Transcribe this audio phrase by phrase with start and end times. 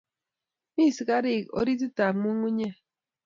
[0.73, 2.75] mii sikarik orititab nyung'unyek.